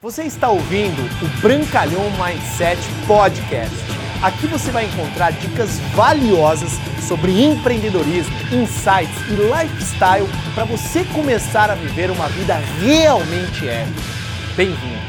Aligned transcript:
Você 0.00 0.22
está 0.22 0.48
ouvindo 0.48 1.02
o 1.20 1.40
Brancalhão 1.42 2.04
Mindset 2.12 2.80
Podcast. 3.04 3.74
Aqui 4.22 4.46
você 4.46 4.70
vai 4.70 4.84
encontrar 4.84 5.32
dicas 5.32 5.80
valiosas 5.92 6.70
sobre 7.08 7.42
empreendedorismo, 7.42 8.32
insights 8.52 9.18
e 9.28 9.34
lifestyle 9.34 10.28
para 10.54 10.64
você 10.66 11.04
começar 11.06 11.68
a 11.68 11.74
viver 11.74 12.12
uma 12.12 12.28
vida 12.28 12.54
realmente 12.80 13.68
épica. 13.68 14.00
Bem-vindo! 14.56 15.08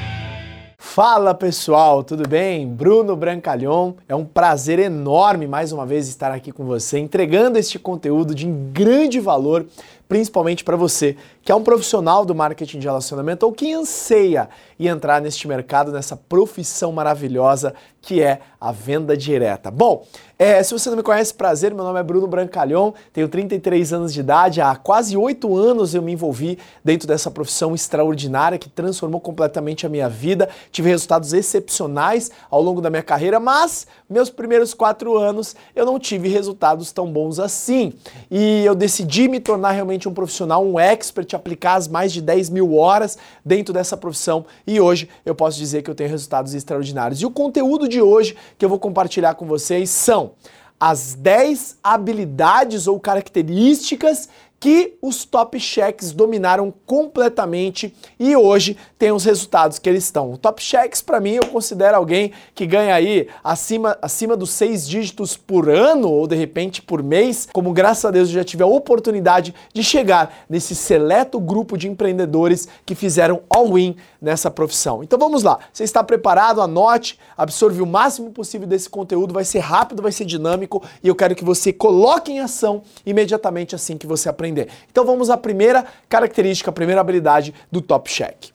Fala 0.79 1.35
pessoal, 1.35 2.03
tudo 2.03 2.27
bem? 2.27 2.67
Bruno 2.67 3.15
Brancalhão, 3.15 3.95
é 4.07 4.15
um 4.15 4.25
prazer 4.25 4.79
enorme 4.79 5.45
mais 5.45 5.71
uma 5.71 5.85
vez 5.85 6.09
estar 6.09 6.31
aqui 6.31 6.51
com 6.51 6.65
você, 6.65 6.97
entregando 6.97 7.59
este 7.59 7.77
conteúdo 7.77 8.33
de 8.33 8.47
grande 8.47 9.19
valor, 9.19 9.67
principalmente 10.07 10.63
para 10.63 10.75
você 10.75 11.15
que 11.49 11.51
é 11.51 11.55
um 11.55 11.63
profissional 11.63 12.25
do 12.25 12.35
marketing 12.35 12.77
de 12.77 12.85
relacionamento 12.85 13.43
ou 13.43 13.51
que 13.51 13.73
anseia 13.73 14.49
e 14.77 14.87
entrar 14.87 15.19
neste 15.19 15.47
mercado, 15.47 15.91
nessa 15.91 16.15
profissão 16.15 16.91
maravilhosa 16.91 17.73
que 18.01 18.21
é 18.21 18.39
a 18.61 18.71
venda 18.71 19.15
direta. 19.15 19.69
Bom, 19.69 20.05
é, 20.37 20.61
se 20.63 20.71
você 20.71 20.89
não 20.89 20.95
me 20.95 21.03
conhece, 21.03 21.33
prazer, 21.33 21.73
meu 21.73 21.83
nome 21.83 21.99
é 21.99 22.03
Bruno 22.03 22.25
Brancalhão, 22.27 22.93
tenho 23.11 23.27
33 23.27 23.91
anos 23.91 24.13
de 24.13 24.21
idade, 24.21 24.61
há 24.61 24.73
quase 24.75 25.17
8 25.17 25.55
anos 25.57 25.93
eu 25.93 26.01
me 26.01 26.13
envolvi 26.13 26.57
dentro 26.83 27.07
dessa 27.07 27.29
profissão 27.29 27.75
extraordinária 27.75 28.57
que 28.57 28.69
transformou 28.69 29.19
completamente 29.19 29.85
a 29.85 29.89
minha 29.89 30.07
vida, 30.07 30.47
tive 30.71 30.89
resultados 30.89 31.33
excepcionais 31.33 32.31
ao 32.49 32.61
longo 32.61 32.79
da 32.79 32.89
minha 32.89 33.03
carreira, 33.03 33.37
mas 33.37 33.85
meus 34.09 34.29
primeiros 34.29 34.73
4 34.73 35.17
anos 35.17 35.55
eu 35.75 35.85
não 35.85 35.99
tive 35.99 36.29
resultados 36.29 36.93
tão 36.93 37.11
bons 37.11 37.37
assim 37.37 37.93
e 38.31 38.63
eu 38.63 38.75
decidi 38.75 39.27
me 39.27 39.41
tornar 39.41 39.71
realmente 39.71 40.07
um 40.07 40.13
profissional, 40.13 40.65
um 40.65 40.79
expert, 40.79 41.35
aplicar 41.39 41.75
as 41.75 41.87
mais 41.87 42.13
de 42.13 42.21
10 42.21 42.49
mil 42.49 42.75
horas 42.75 43.17
dentro 43.43 43.73
dessa 43.73 43.97
profissão 43.97 44.45
e 44.67 44.79
hoje 44.79 45.09
eu 45.25 45.33
posso 45.33 45.57
dizer 45.57 45.81
que 45.81 45.89
eu 45.89 45.95
tenho 45.95 46.09
resultados 46.09 46.53
extraordinários. 46.53 47.21
E 47.21 47.25
o 47.25 47.31
conteúdo 47.31 47.87
de 47.87 48.01
hoje 48.01 48.35
que 48.57 48.63
eu 48.63 48.69
vou 48.69 48.79
compartilhar 48.79 49.35
com 49.35 49.45
vocês 49.45 49.89
são 49.89 50.31
as 50.79 51.13
10 51.13 51.77
habilidades 51.83 52.87
ou 52.87 52.99
características 52.99 54.29
que 54.59 54.97
os 55.01 55.23
top 55.23 55.59
checks 55.59 56.11
dominaram 56.11 56.73
completamente 56.85 57.95
e 58.19 58.35
hoje 58.35 58.75
tem 58.97 59.11
os 59.11 59.23
resultados 59.23 59.79
que 59.79 59.87
eles 59.87 60.03
estão. 60.03 60.33
O 60.33 60.37
top 60.37 60.61
checks, 60.61 61.01
para 61.01 61.19
mim, 61.19 61.31
eu 61.31 61.45
considero 61.45 61.95
alguém 61.95 62.33
que 62.53 62.65
ganha 62.65 62.93
aí 62.93 63.27
acima, 63.43 63.97
acima 64.01 64.35
dos 64.35 64.49
seis 64.49 64.87
dígitos 64.87 65.37
por 65.37 65.69
ano 65.69 66.11
ou 66.11 66.27
de 66.27 66.35
repente 66.35 66.81
por 66.81 67.01
mês, 67.01 67.47
como 67.53 67.71
graças 67.71 68.03
a 68.05 68.11
Deus 68.11 68.27
eu 68.27 68.35
já 68.35 68.43
tive 68.43 68.63
a 68.63 68.67
oportunidade 68.67 69.55
de 69.73 69.83
chegar 69.83 70.45
nesse 70.49 70.75
seleto 70.75 71.39
grupo 71.39 71.77
de 71.77 71.87
empreendedores 71.87 72.67
que 72.85 72.95
fizeram 72.95 73.41
all-in 73.49 73.95
nessa 74.21 74.51
profissão. 74.51 75.01
Então 75.03 75.17
vamos 75.17 75.43
lá, 75.43 75.59
você 75.71 75.83
está 75.83 76.03
preparado? 76.03 76.61
Anote, 76.61 77.17
absorve 77.37 77.81
o 77.81 77.85
máximo 77.85 78.31
possível 78.31 78.67
desse 78.67 78.89
conteúdo, 78.89 79.33
vai 79.33 79.45
ser 79.45 79.59
rápido, 79.59 80.01
vai 80.01 80.11
ser 80.11 80.25
dinâmico 80.25 80.83
e 81.01 81.07
eu 81.07 81.15
quero 81.15 81.35
que 81.35 81.45
você 81.45 81.71
coloque 81.71 82.31
em 82.31 82.39
ação 82.39 82.81
imediatamente 83.05 83.75
assim 83.75 83.97
que 83.97 84.05
você 84.05 84.27
aprender 84.27 84.48
aprender. 84.49 84.69
Então 84.91 85.05
vamos 85.05 85.29
à 85.29 85.37
primeira 85.37 85.85
característica, 86.07 86.69
a 86.69 86.73
primeira 86.73 87.01
habilidade 87.01 87.53
do 87.71 87.81
Top 87.81 88.09
Check. 88.09 88.51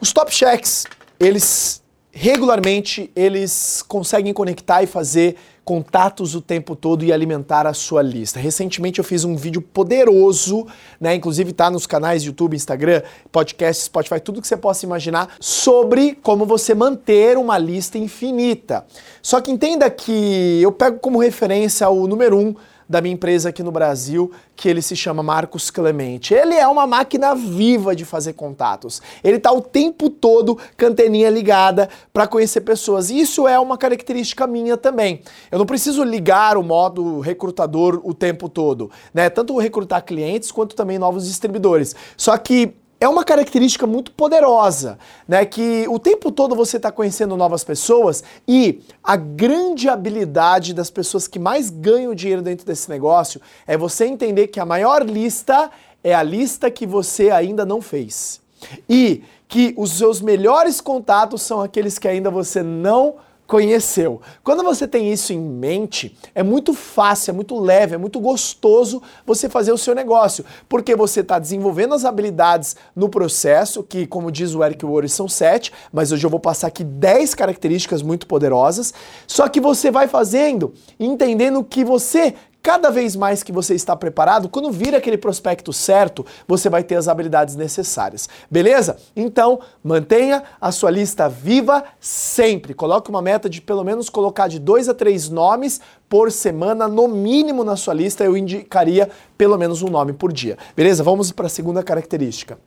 Os 0.00 0.14
top 0.14 0.32
checks, 0.32 0.86
eles 1.18 1.82
regularmente 2.20 3.10
eles 3.16 3.82
conseguem 3.88 4.34
conectar 4.34 4.82
e 4.82 4.86
fazer 4.86 5.36
contatos 5.64 6.34
o 6.34 6.40
tempo 6.42 6.76
todo 6.76 7.02
e 7.02 7.10
alimentar 7.10 7.66
a 7.66 7.72
sua 7.72 8.02
lista. 8.02 8.38
Recentemente 8.38 8.98
eu 8.98 9.04
fiz 9.04 9.24
um 9.24 9.36
vídeo 9.36 9.62
poderoso, 9.62 10.66
né? 11.00 11.14
Inclusive 11.14 11.54
tá 11.54 11.70
nos 11.70 11.86
canais 11.86 12.22
YouTube, 12.22 12.54
Instagram, 12.54 13.00
podcast, 13.32 13.84
Spotify, 13.84 14.20
tudo 14.20 14.42
que 14.42 14.48
você 14.48 14.56
possa 14.56 14.84
imaginar 14.84 15.34
sobre 15.40 16.14
como 16.22 16.44
você 16.44 16.74
manter 16.74 17.38
uma 17.38 17.56
lista 17.56 17.96
infinita. 17.96 18.84
Só 19.22 19.40
que 19.40 19.50
entenda 19.50 19.88
que 19.88 20.60
eu 20.60 20.72
pego 20.72 20.98
como 20.98 21.20
referência 21.20 21.88
o 21.88 22.06
número 22.06 22.36
um 22.36 22.54
da 22.90 23.00
minha 23.00 23.14
empresa 23.14 23.50
aqui 23.50 23.62
no 23.62 23.70
Brasil, 23.70 24.32
que 24.56 24.68
ele 24.68 24.82
se 24.82 24.96
chama 24.96 25.22
Marcos 25.22 25.70
Clemente. 25.70 26.34
Ele 26.34 26.56
é 26.56 26.66
uma 26.66 26.88
máquina 26.88 27.36
viva 27.36 27.94
de 27.94 28.04
fazer 28.04 28.32
contatos. 28.32 29.00
Ele 29.22 29.36
está 29.36 29.52
o 29.52 29.60
tempo 29.60 30.10
todo 30.10 30.58
com 30.76 30.86
anteninha 30.86 31.30
ligada 31.30 31.88
para 32.12 32.26
conhecer 32.26 32.62
pessoas. 32.62 33.08
E 33.08 33.20
isso 33.20 33.46
é 33.46 33.60
uma 33.60 33.78
característica 33.78 34.44
minha 34.44 34.76
também. 34.76 35.22
Eu 35.52 35.58
não 35.60 35.66
preciso 35.66 36.02
ligar 36.02 36.56
o 36.56 36.64
modo 36.64 37.20
recrutador 37.20 38.00
o 38.02 38.12
tempo 38.12 38.48
todo, 38.48 38.90
né? 39.14 39.30
Tanto 39.30 39.56
recrutar 39.56 40.04
clientes 40.04 40.50
quanto 40.50 40.74
também 40.74 40.98
novos 40.98 41.28
distribuidores. 41.28 41.94
Só 42.16 42.36
que 42.36 42.74
é 43.00 43.08
uma 43.08 43.24
característica 43.24 43.86
muito 43.86 44.12
poderosa, 44.12 44.98
né? 45.26 45.46
Que 45.46 45.86
o 45.88 45.98
tempo 45.98 46.30
todo 46.30 46.54
você 46.54 46.76
está 46.76 46.92
conhecendo 46.92 47.34
novas 47.34 47.64
pessoas 47.64 48.22
e 48.46 48.82
a 49.02 49.16
grande 49.16 49.88
habilidade 49.88 50.74
das 50.74 50.90
pessoas 50.90 51.26
que 51.26 51.38
mais 51.38 51.70
ganham 51.70 52.14
dinheiro 52.14 52.42
dentro 52.42 52.66
desse 52.66 52.90
negócio 52.90 53.40
é 53.66 53.76
você 53.76 54.04
entender 54.04 54.48
que 54.48 54.60
a 54.60 54.66
maior 54.66 55.02
lista 55.02 55.70
é 56.04 56.14
a 56.14 56.22
lista 56.22 56.70
que 56.70 56.86
você 56.86 57.30
ainda 57.30 57.64
não 57.64 57.80
fez. 57.80 58.40
E 58.88 59.24
que 59.48 59.74
os 59.78 59.92
seus 59.92 60.20
melhores 60.20 60.80
contatos 60.80 61.40
são 61.40 61.62
aqueles 61.62 61.98
que 61.98 62.06
ainda 62.06 62.30
você 62.30 62.62
não 62.62 63.14
fez 63.14 63.29
conheceu. 63.50 64.20
Quando 64.44 64.62
você 64.62 64.86
tem 64.86 65.12
isso 65.12 65.32
em 65.32 65.40
mente, 65.40 66.16
é 66.36 66.42
muito 66.42 66.72
fácil, 66.72 67.32
é 67.32 67.34
muito 67.34 67.58
leve, 67.58 67.96
é 67.96 67.98
muito 67.98 68.20
gostoso 68.20 69.02
você 69.26 69.48
fazer 69.48 69.72
o 69.72 69.76
seu 69.76 69.92
negócio, 69.92 70.44
porque 70.68 70.94
você 70.94 71.18
está 71.18 71.36
desenvolvendo 71.36 71.92
as 71.92 72.04
habilidades 72.04 72.76
no 72.94 73.08
processo, 73.08 73.82
que, 73.82 74.06
como 74.06 74.30
diz 74.30 74.54
o 74.54 74.62
Eric 74.62 74.86
Worre, 74.86 75.08
são 75.08 75.26
sete, 75.28 75.72
mas 75.92 76.12
hoje 76.12 76.24
eu 76.24 76.30
vou 76.30 76.38
passar 76.38 76.68
aqui 76.68 76.84
dez 76.84 77.34
características 77.34 78.02
muito 78.02 78.24
poderosas. 78.28 78.94
Só 79.26 79.48
que 79.48 79.60
você 79.60 79.90
vai 79.90 80.06
fazendo, 80.06 80.72
entendendo 80.98 81.64
que 81.64 81.84
você 81.84 82.36
Cada 82.62 82.90
vez 82.90 83.16
mais 83.16 83.42
que 83.42 83.52
você 83.52 83.74
está 83.74 83.96
preparado, 83.96 84.48
quando 84.48 84.70
vir 84.70 84.94
aquele 84.94 85.16
prospecto 85.16 85.72
certo, 85.72 86.26
você 86.46 86.68
vai 86.68 86.84
ter 86.84 86.94
as 86.96 87.08
habilidades 87.08 87.56
necessárias. 87.56 88.28
Beleza? 88.50 88.98
Então, 89.16 89.60
mantenha 89.82 90.42
a 90.60 90.70
sua 90.70 90.90
lista 90.90 91.26
viva 91.26 91.82
sempre. 91.98 92.74
Coloque 92.74 93.08
uma 93.08 93.22
meta 93.22 93.48
de 93.48 93.62
pelo 93.62 93.82
menos 93.82 94.10
colocar 94.10 94.46
de 94.46 94.58
dois 94.58 94.90
a 94.90 94.94
três 94.94 95.30
nomes 95.30 95.80
por 96.06 96.30
semana, 96.30 96.86
no 96.86 97.08
mínimo 97.08 97.64
na 97.64 97.76
sua 97.76 97.94
lista. 97.94 98.24
Eu 98.24 98.36
indicaria 98.36 99.08
pelo 99.38 99.56
menos 99.56 99.80
um 99.80 99.88
nome 99.88 100.12
por 100.12 100.30
dia. 100.30 100.58
Beleza? 100.76 101.02
Vamos 101.02 101.32
para 101.32 101.46
a 101.46 101.50
segunda 101.50 101.82
característica. 101.82 102.58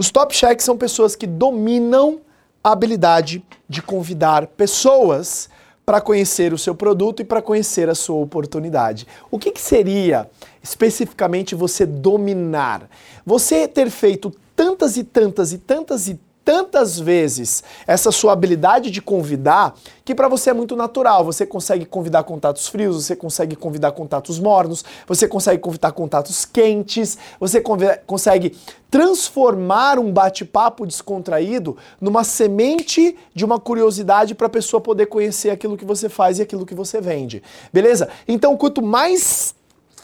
Os 0.00 0.10
top 0.10 0.34
checks 0.34 0.64
são 0.64 0.78
pessoas 0.78 1.14
que 1.14 1.26
dominam 1.26 2.22
a 2.64 2.72
habilidade 2.72 3.44
de 3.68 3.82
convidar 3.82 4.46
pessoas 4.46 5.50
para 5.84 6.00
conhecer 6.00 6.54
o 6.54 6.58
seu 6.58 6.74
produto 6.74 7.20
e 7.20 7.24
para 7.24 7.42
conhecer 7.42 7.86
a 7.90 7.94
sua 7.94 8.16
oportunidade. 8.16 9.06
O 9.30 9.38
que, 9.38 9.50
que 9.50 9.60
seria 9.60 10.26
especificamente 10.62 11.54
você 11.54 11.84
dominar? 11.84 12.88
Você 13.26 13.68
ter 13.68 13.90
feito 13.90 14.34
tantas 14.56 14.96
e 14.96 15.04
tantas 15.04 15.52
e 15.52 15.58
tantas 15.58 16.08
e 16.08 16.18
tantas 16.50 16.98
vezes 16.98 17.62
essa 17.86 18.10
sua 18.10 18.32
habilidade 18.32 18.90
de 18.90 19.00
convidar 19.00 19.72
que 20.04 20.12
para 20.12 20.26
você 20.26 20.50
é 20.50 20.52
muito 20.52 20.74
natural. 20.74 21.24
Você 21.24 21.46
consegue 21.46 21.84
convidar 21.84 22.24
contatos 22.24 22.66
frios, 22.66 23.04
você 23.04 23.14
consegue 23.14 23.54
convidar 23.54 23.92
contatos 23.92 24.40
mornos, 24.40 24.84
você 25.06 25.28
consegue 25.28 25.62
convidar 25.62 25.92
contatos 25.92 26.44
quentes, 26.44 27.16
você 27.38 27.62
consegue 28.04 28.56
transformar 28.90 30.00
um 30.00 30.10
bate-papo 30.10 30.84
descontraído 30.84 31.76
numa 32.00 32.24
semente 32.24 33.16
de 33.32 33.44
uma 33.44 33.60
curiosidade 33.60 34.34
para 34.34 34.48
a 34.48 34.50
pessoa 34.50 34.80
poder 34.80 35.06
conhecer 35.06 35.50
aquilo 35.50 35.76
que 35.76 35.84
você 35.84 36.08
faz 36.08 36.40
e 36.40 36.42
aquilo 36.42 36.66
que 36.66 36.74
você 36.74 37.00
vende. 37.00 37.44
Beleza? 37.72 38.08
Então, 38.26 38.56
quanto 38.56 38.82
mais 38.82 39.54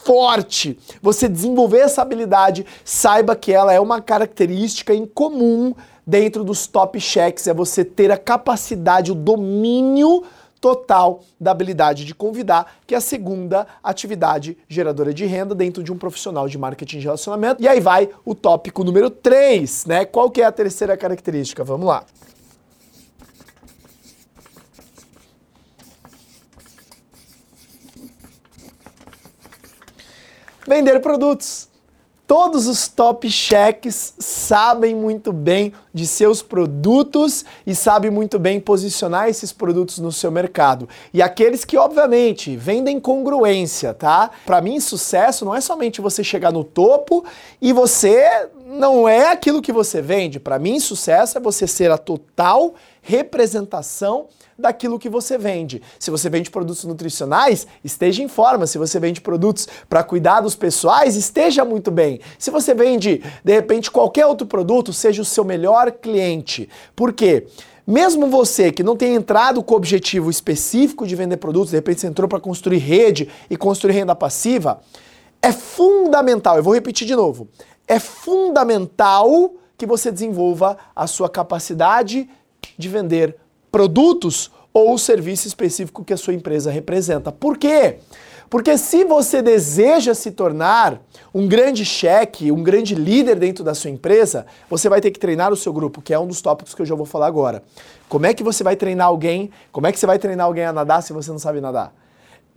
forte 0.07 0.79
você 1.01 1.27
desenvolver 1.27 1.79
essa 1.79 2.01
habilidade, 2.01 2.65
saiba 2.85 3.35
que 3.35 3.51
ela 3.51 3.73
é 3.73 3.79
uma 3.79 4.01
característica 4.01 4.93
em 4.93 5.05
comum 5.05 5.75
dentro 6.05 6.45
dos 6.45 6.65
top 6.65 6.97
checks, 6.97 7.45
é 7.45 7.53
você 7.53 7.83
ter 7.83 8.09
a 8.09 8.17
capacidade, 8.17 9.11
o 9.11 9.15
domínio 9.15 10.23
total 10.61 11.19
da 11.37 11.51
habilidade 11.51 12.05
de 12.05 12.15
convidar, 12.15 12.77
que 12.87 12.95
é 12.95 12.97
a 12.97 13.01
segunda 13.01 13.67
atividade 13.83 14.57
geradora 14.69 15.13
de 15.13 15.25
renda 15.25 15.53
dentro 15.53 15.83
de 15.83 15.91
um 15.91 15.97
profissional 15.97 16.47
de 16.47 16.57
marketing 16.57 16.99
de 16.99 17.03
relacionamento. 17.03 17.61
E 17.61 17.67
aí 17.67 17.81
vai 17.81 18.09
o 18.23 18.33
tópico 18.33 18.85
número 18.85 19.09
3, 19.09 19.85
né? 19.87 20.05
Qual 20.05 20.31
que 20.31 20.41
é 20.41 20.45
a 20.45 20.51
terceira 20.53 20.95
característica? 20.95 21.65
Vamos 21.65 21.85
lá. 21.85 22.05
Vender 30.67 30.99
produtos. 30.99 31.69
Todos 32.27 32.67
os 32.67 32.89
top 32.89 33.29
cheques 33.31 34.13
sabem 34.19 34.93
muito 34.93 35.31
bem 35.31 35.71
de 35.93 36.05
seus 36.05 36.41
produtos 36.41 37.45
e 37.65 37.73
sabem 37.73 38.11
muito 38.11 38.37
bem 38.37 38.59
posicionar 38.59 39.29
esses 39.29 39.53
produtos 39.53 39.97
no 39.99 40.11
seu 40.11 40.29
mercado. 40.29 40.89
E 41.13 41.21
aqueles 41.21 41.63
que, 41.63 41.77
obviamente, 41.77 42.57
vendem 42.57 42.99
congruência, 42.99 43.93
tá? 43.93 44.29
Para 44.45 44.59
mim, 44.59 44.77
sucesso 44.81 45.45
não 45.45 45.55
é 45.55 45.61
somente 45.61 46.01
você 46.01 46.21
chegar 46.21 46.51
no 46.51 46.65
topo 46.65 47.23
e 47.61 47.71
você 47.71 48.49
não 48.65 49.07
é 49.07 49.31
aquilo 49.31 49.61
que 49.61 49.71
você 49.71 50.01
vende. 50.01 50.37
Para 50.37 50.59
mim, 50.59 50.81
sucesso 50.81 51.37
é 51.37 51.41
você 51.41 51.65
ser 51.65 51.89
a 51.91 51.97
total 51.97 52.75
representação 53.07 54.27
daquilo 54.59 54.99
que 54.99 55.07
você 55.07 55.37
vende. 55.37 55.81
Se 55.97 56.11
você 56.11 56.29
vende 56.29 56.51
produtos 56.51 56.83
nutricionais, 56.83 57.65
esteja 57.81 58.21
em 58.21 58.27
forma. 58.27 58.67
Se 58.67 58.77
você 58.77 58.99
vende 58.99 59.21
produtos 59.21 59.65
para 59.87 60.03
cuidados 60.03 60.55
pessoais, 60.55 61.15
esteja 61.15 61.63
muito 61.63 61.89
bem. 61.89 62.19
Se 62.37 62.51
você 62.51 62.73
vende, 62.73 63.23
de 63.43 63.53
repente, 63.53 63.89
qualquer 63.89 64.25
outro 64.25 64.45
produto, 64.45 64.91
seja 64.91 65.21
o 65.21 65.25
seu 65.25 65.45
melhor 65.45 65.89
cliente. 65.91 66.67
Por 66.93 67.13
quê? 67.13 67.47
Mesmo 67.85 68.27
você 68.27 68.73
que 68.73 68.83
não 68.83 68.97
tem 68.97 69.15
entrado 69.15 69.63
com 69.63 69.73
o 69.73 69.77
objetivo 69.77 70.29
específico 70.29 71.07
de 71.07 71.15
vender 71.15 71.37
produtos, 71.37 71.69
de 71.69 71.77
repente 71.77 72.01
você 72.01 72.07
entrou 72.07 72.27
para 72.27 72.41
construir 72.41 72.79
rede 72.79 73.29
e 73.49 73.55
construir 73.55 73.93
renda 73.93 74.13
passiva, 74.13 74.81
é 75.41 75.53
fundamental, 75.53 76.57
eu 76.57 76.63
vou 76.63 76.73
repetir 76.73 77.07
de 77.07 77.15
novo, 77.15 77.47
é 77.87 77.99
fundamental 77.99 79.53
que 79.77 79.85
você 79.85 80.11
desenvolva 80.11 80.77
a 80.93 81.07
sua 81.07 81.29
capacidade 81.29 82.27
de 82.77 82.89
vender 82.89 83.35
produtos 83.71 84.51
ou 84.73 84.93
o 84.93 84.97
serviço 84.97 85.47
específico 85.47 86.03
que 86.03 86.13
a 86.13 86.17
sua 86.17 86.33
empresa 86.33 86.71
representa. 86.71 87.31
Por 87.31 87.57
quê? 87.57 87.97
Porque 88.49 88.77
se 88.77 89.03
você 89.03 89.41
deseja 89.41 90.13
se 90.13 90.31
tornar 90.31 91.01
um 91.33 91.47
grande 91.47 91.83
cheque, 91.83 92.51
um 92.51 92.63
grande 92.63 92.95
líder 92.95 93.35
dentro 93.35 93.63
da 93.63 93.73
sua 93.73 93.89
empresa, 93.89 94.45
você 94.69 94.87
vai 94.87 95.01
ter 95.01 95.11
que 95.11 95.19
treinar 95.19 95.51
o 95.51 95.55
seu 95.55 95.73
grupo, 95.73 96.01
que 96.01 96.13
é 96.13 96.19
um 96.19 96.27
dos 96.27 96.41
tópicos 96.41 96.73
que 96.73 96.81
eu 96.81 96.85
já 96.85 96.95
vou 96.95 97.05
falar 97.05 97.27
agora. 97.27 97.61
Como 98.07 98.25
é 98.25 98.33
que 98.33 98.43
você 98.43 98.63
vai 98.63 98.75
treinar 98.75 99.07
alguém? 99.07 99.51
Como 99.71 99.85
é 99.85 99.91
que 99.91 99.99
você 99.99 100.05
vai 100.05 100.17
treinar 100.17 100.45
alguém 100.45 100.63
a 100.63 100.71
nadar 100.71 101.03
se 101.03 101.11
você 101.11 101.29
não 101.29 101.39
sabe 101.39 101.59
nadar? 101.59 101.93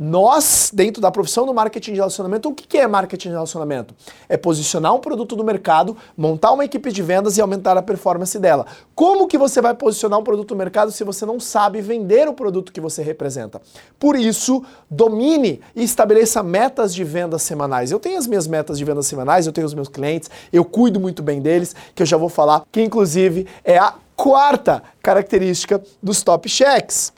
Nós, 0.02 0.70
dentro 0.72 1.02
da 1.02 1.10
profissão 1.10 1.44
do 1.44 1.52
marketing 1.52 1.90
de 1.92 1.96
relacionamento, 1.98 2.48
o 2.48 2.54
que 2.54 2.78
é 2.78 2.86
marketing 2.86 3.28
de 3.28 3.34
relacionamento? 3.34 3.94
É 4.30 4.36
posicionar 4.38 4.94
um 4.94 4.98
produto 4.98 5.36
no 5.36 5.44
mercado, 5.44 5.94
montar 6.16 6.52
uma 6.52 6.64
equipe 6.64 6.90
de 6.90 7.02
vendas 7.02 7.36
e 7.36 7.42
aumentar 7.42 7.76
a 7.76 7.82
performance 7.82 8.38
dela. 8.38 8.64
Como 8.94 9.28
que 9.28 9.36
você 9.36 9.60
vai 9.60 9.74
posicionar 9.74 10.18
um 10.18 10.24
produto 10.24 10.52
no 10.52 10.56
mercado 10.56 10.90
se 10.90 11.04
você 11.04 11.26
não 11.26 11.38
sabe 11.38 11.82
vender 11.82 12.26
o 12.28 12.32
produto 12.32 12.72
que 12.72 12.80
você 12.80 13.02
representa? 13.02 13.60
Por 13.98 14.16
isso, 14.16 14.64
domine 14.90 15.60
e 15.76 15.82
estabeleça 15.82 16.42
metas 16.42 16.94
de 16.94 17.04
vendas 17.04 17.42
semanais. 17.42 17.90
Eu 17.90 18.00
tenho 18.00 18.16
as 18.16 18.26
minhas 18.26 18.46
metas 18.46 18.78
de 18.78 18.84
vendas 18.86 19.06
semanais, 19.06 19.46
eu 19.46 19.52
tenho 19.52 19.66
os 19.66 19.74
meus 19.74 19.88
clientes, 19.88 20.30
eu 20.50 20.64
cuido 20.64 20.98
muito 20.98 21.22
bem 21.22 21.42
deles, 21.42 21.76
que 21.94 22.02
eu 22.02 22.06
já 22.06 22.16
vou 22.16 22.30
falar, 22.30 22.62
que 22.72 22.80
inclusive 22.80 23.46
é 23.62 23.76
a 23.76 23.92
quarta 24.16 24.82
característica 25.02 25.82
dos 26.02 26.22
top 26.22 26.48
checks. 26.48 27.12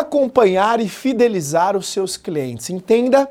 Acompanhar 0.00 0.80
e 0.80 0.88
fidelizar 0.88 1.76
os 1.76 1.86
seus 1.86 2.16
clientes. 2.16 2.70
Entenda 2.70 3.28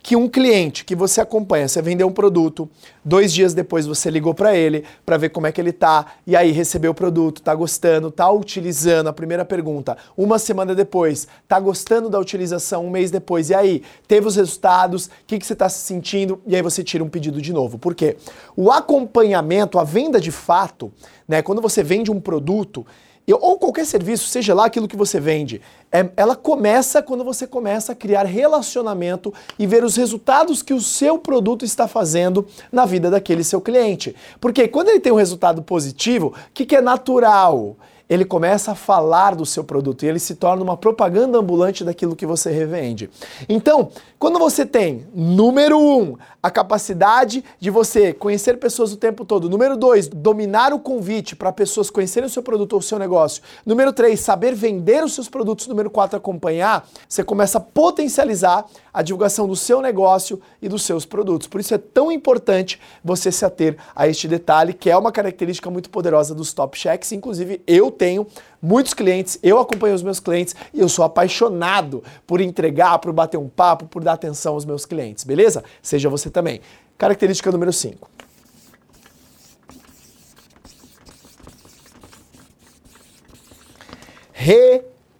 que 0.00 0.14
um 0.14 0.28
cliente 0.28 0.84
que 0.84 0.94
você 0.94 1.20
acompanha, 1.20 1.66
você 1.66 1.82
vendeu 1.82 2.06
um 2.06 2.12
produto, 2.12 2.70
dois 3.04 3.32
dias 3.32 3.52
depois 3.52 3.88
você 3.88 4.08
ligou 4.08 4.32
para 4.32 4.54
ele 4.54 4.84
para 5.04 5.16
ver 5.16 5.30
como 5.30 5.48
é 5.48 5.52
que 5.52 5.60
ele 5.60 5.72
tá, 5.72 6.06
e 6.24 6.36
aí 6.36 6.52
recebeu 6.52 6.92
o 6.92 6.94
produto, 6.94 7.42
tá 7.42 7.52
gostando, 7.52 8.08
tá 8.12 8.30
utilizando. 8.30 9.08
A 9.08 9.12
primeira 9.12 9.44
pergunta, 9.44 9.98
uma 10.16 10.38
semana 10.38 10.76
depois, 10.76 11.26
tá 11.48 11.58
gostando 11.58 12.08
da 12.08 12.20
utilização, 12.20 12.86
um 12.86 12.90
mês 12.90 13.10
depois, 13.10 13.50
e 13.50 13.54
aí, 13.54 13.82
teve 14.06 14.28
os 14.28 14.36
resultados, 14.36 15.06
o 15.06 15.10
que, 15.26 15.40
que 15.40 15.44
você 15.44 15.54
está 15.54 15.68
se 15.68 15.80
sentindo, 15.80 16.40
e 16.46 16.54
aí 16.54 16.62
você 16.62 16.84
tira 16.84 17.02
um 17.02 17.08
pedido 17.08 17.42
de 17.42 17.52
novo. 17.52 17.76
Por 17.76 17.96
quê? 17.96 18.16
O 18.56 18.70
acompanhamento, 18.70 19.76
a 19.76 19.82
venda 19.82 20.20
de 20.20 20.30
fato, 20.30 20.92
né, 21.26 21.42
quando 21.42 21.60
você 21.60 21.82
vende 21.82 22.12
um 22.12 22.20
produto, 22.20 22.86
ou 23.32 23.58
qualquer 23.58 23.84
serviço, 23.84 24.28
seja 24.28 24.54
lá 24.54 24.66
aquilo 24.66 24.86
que 24.86 24.96
você 24.96 25.18
vende, 25.18 25.60
é, 25.90 26.08
ela 26.16 26.36
começa 26.36 27.02
quando 27.02 27.24
você 27.24 27.46
começa 27.46 27.92
a 27.92 27.94
criar 27.94 28.24
relacionamento 28.24 29.34
e 29.58 29.66
ver 29.66 29.82
os 29.82 29.96
resultados 29.96 30.62
que 30.62 30.72
o 30.72 30.80
seu 30.80 31.18
produto 31.18 31.64
está 31.64 31.88
fazendo 31.88 32.46
na 32.70 32.84
vida 32.84 33.10
daquele 33.10 33.42
seu 33.42 33.60
cliente. 33.60 34.14
Porque 34.40 34.68
quando 34.68 34.88
ele 34.88 35.00
tem 35.00 35.12
um 35.12 35.16
resultado 35.16 35.62
positivo, 35.62 36.28
o 36.28 36.52
que, 36.54 36.64
que 36.64 36.76
é 36.76 36.80
natural? 36.80 37.76
Ele 38.08 38.24
começa 38.24 38.72
a 38.72 38.74
falar 38.74 39.34
do 39.34 39.44
seu 39.44 39.64
produto 39.64 40.04
e 40.04 40.08
ele 40.08 40.18
se 40.18 40.34
torna 40.36 40.62
uma 40.62 40.76
propaganda 40.76 41.38
ambulante 41.38 41.84
daquilo 41.84 42.16
que 42.16 42.26
você 42.26 42.50
revende. 42.50 43.10
Então, 43.48 43.90
quando 44.18 44.38
você 44.38 44.64
tem, 44.64 45.06
número 45.14 45.78
um, 45.78 46.16
a 46.46 46.50
capacidade 46.50 47.44
de 47.58 47.70
você 47.70 48.12
conhecer 48.12 48.56
pessoas 48.58 48.92
o 48.92 48.96
tempo 48.96 49.24
todo. 49.24 49.50
Número 49.50 49.76
dois, 49.76 50.06
dominar 50.06 50.72
o 50.72 50.78
convite 50.78 51.34
para 51.34 51.50
pessoas 51.52 51.90
conhecerem 51.90 52.28
o 52.28 52.30
seu 52.30 52.40
produto 52.40 52.74
ou 52.74 52.78
o 52.78 52.82
seu 52.82 53.00
negócio. 53.00 53.42
Número 53.66 53.92
três, 53.92 54.20
saber 54.20 54.54
vender 54.54 55.02
os 55.02 55.12
seus 55.12 55.28
produtos. 55.28 55.66
Número 55.66 55.90
quatro, 55.90 56.16
acompanhar. 56.16 56.88
Você 57.08 57.24
começa 57.24 57.58
a 57.58 57.60
potencializar 57.60 58.64
a 58.94 59.02
divulgação 59.02 59.48
do 59.48 59.56
seu 59.56 59.82
negócio 59.82 60.40
e 60.62 60.68
dos 60.68 60.84
seus 60.84 61.04
produtos. 61.04 61.48
Por 61.48 61.60
isso 61.60 61.74
é 61.74 61.78
tão 61.78 62.12
importante 62.12 62.80
você 63.02 63.32
se 63.32 63.44
ater 63.44 63.76
a 63.94 64.06
este 64.06 64.28
detalhe, 64.28 64.72
que 64.72 64.88
é 64.88 64.96
uma 64.96 65.10
característica 65.10 65.68
muito 65.68 65.90
poderosa 65.90 66.32
dos 66.32 66.52
top 66.52 66.78
checks. 66.78 67.10
Inclusive, 67.10 67.60
eu 67.66 67.90
tenho 67.96 68.26
muitos 68.62 68.94
clientes, 68.94 69.38
eu 69.42 69.58
acompanho 69.58 69.94
os 69.94 70.02
meus 70.02 70.20
clientes 70.20 70.54
e 70.72 70.80
eu 70.80 70.88
sou 70.88 71.04
apaixonado 71.04 72.02
por 72.26 72.40
entregar, 72.40 72.98
por 72.98 73.12
bater 73.12 73.36
um 73.36 73.48
papo, 73.48 73.86
por 73.86 74.04
dar 74.04 74.12
atenção 74.12 74.54
aos 74.54 74.64
meus 74.64 74.86
clientes, 74.86 75.24
beleza? 75.24 75.64
Seja 75.82 76.08
você 76.08 76.30
também. 76.30 76.60
Característica 76.98 77.50
número 77.50 77.72
5. 77.72 78.10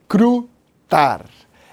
Recrutar. 0.09 1.25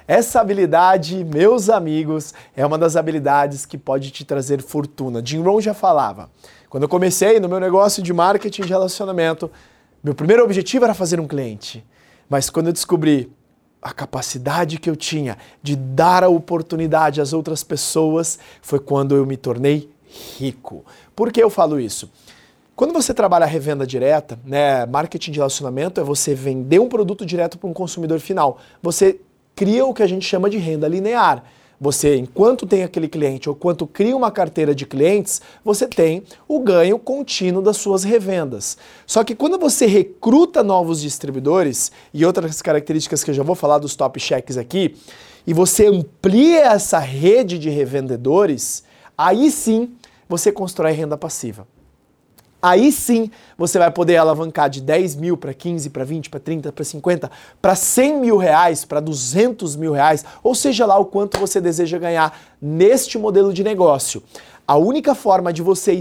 Essa 0.07 0.41
habilidade, 0.41 1.23
meus 1.23 1.69
amigos, 1.69 2.33
é 2.55 2.65
uma 2.65 2.77
das 2.77 2.97
habilidades 2.97 3.65
que 3.65 3.77
pode 3.77 4.11
te 4.11 4.25
trazer 4.25 4.61
fortuna. 4.61 5.21
Jim 5.23 5.41
Rohn 5.41 5.61
já 5.61 5.73
falava. 5.73 6.29
Quando 6.69 6.83
eu 6.83 6.89
comecei 6.89 7.39
no 7.39 7.47
meu 7.47 7.59
negócio 7.59 8.03
de 8.03 8.11
marketing 8.11 8.63
de 8.63 8.69
relacionamento, 8.69 9.49
meu 10.03 10.13
primeiro 10.13 10.43
objetivo 10.43 10.83
era 10.83 10.93
fazer 10.93 11.19
um 11.19 11.27
cliente. 11.27 11.85
Mas 12.29 12.49
quando 12.49 12.67
eu 12.67 12.73
descobri 12.73 13.31
a 13.81 13.93
capacidade 13.93 14.79
que 14.79 14.89
eu 14.89 14.95
tinha 14.95 15.37
de 15.61 15.75
dar 15.75 16.23
a 16.23 16.29
oportunidade 16.29 17.21
às 17.21 17.33
outras 17.33 17.63
pessoas 17.63 18.39
foi 18.61 18.79
quando 18.79 19.15
eu 19.15 19.25
me 19.25 19.37
tornei 19.37 19.89
rico. 20.37 20.85
Por 21.15 21.31
que 21.31 21.43
eu 21.43 21.49
falo 21.49 21.79
isso? 21.79 22.09
Quando 22.75 22.93
você 22.93 23.13
trabalha 23.13 23.43
a 23.43 23.47
revenda 23.47 23.85
direta, 23.85 24.39
né, 24.43 24.85
marketing 24.85 25.31
de 25.31 25.37
relacionamento 25.37 26.01
é 26.01 26.03
você 26.03 26.33
vender 26.33 26.79
um 26.79 26.89
produto 26.89 27.25
direto 27.25 27.57
para 27.57 27.69
um 27.69 27.73
consumidor 27.73 28.19
final. 28.19 28.57
Você 28.81 29.19
cria 29.55 29.85
o 29.85 29.93
que 29.93 30.01
a 30.01 30.07
gente 30.07 30.25
chama 30.25 30.49
de 30.49 30.57
renda 30.57 30.87
linear. 30.87 31.43
Você, 31.79 32.15
enquanto 32.15 32.65
tem 32.65 32.83
aquele 32.83 33.07
cliente 33.07 33.49
ou 33.49 33.55
quanto 33.55 33.85
cria 33.85 34.15
uma 34.15 34.31
carteira 34.31 34.73
de 34.73 34.85
clientes, 34.85 35.41
você 35.65 35.87
tem 35.87 36.23
o 36.47 36.59
ganho 36.59 36.97
contínuo 36.97 37.61
das 37.61 37.77
suas 37.77 38.03
revendas. 38.03 38.77
Só 39.05 39.23
que 39.23 39.35
quando 39.35 39.57
você 39.57 39.85
recruta 39.85 40.63
novos 40.63 41.01
distribuidores 41.01 41.91
e 42.13 42.25
outras 42.25 42.61
características 42.61 43.23
que 43.23 43.31
eu 43.31 43.35
já 43.35 43.43
vou 43.43 43.55
falar 43.55 43.79
dos 43.79 43.95
top 43.95 44.19
checks 44.19 44.57
aqui, 44.57 44.95
e 45.45 45.53
você 45.53 45.87
amplia 45.87 46.71
essa 46.71 46.99
rede 46.99 47.59
de 47.59 47.69
revendedores, 47.69 48.83
aí 49.17 49.51
sim 49.51 49.91
você 50.29 50.51
constrói 50.51 50.93
renda 50.93 51.17
passiva. 51.17 51.67
Aí 52.65 52.93
sim 52.93 53.29
você 53.57 53.77
vai 53.77 53.91
poder 53.91 54.15
alavancar 54.15 54.69
de 54.69 54.79
10 54.79 55.17
mil 55.17 55.35
para 55.35 55.53
15, 55.53 55.89
para 55.89 56.05
20, 56.05 56.29
para 56.29 56.39
30, 56.39 56.71
para 56.71 56.85
50, 56.85 57.31
para 57.61 57.75
100 57.75 58.21
mil 58.21 58.37
reais, 58.37 58.85
para 58.85 59.01
200 59.01 59.75
mil 59.75 59.91
reais, 59.91 60.23
ou 60.41 60.55
seja 60.55 60.85
lá 60.85 60.97
o 60.97 61.03
quanto 61.03 61.37
você 61.37 61.59
deseja 61.59 61.97
ganhar 61.97 62.39
neste 62.61 63.17
modelo 63.17 63.51
de 63.53 63.65
negócio. 63.65 64.23
A 64.65 64.77
única 64.77 65.13
forma 65.13 65.51
de 65.51 65.61
você 65.61 65.91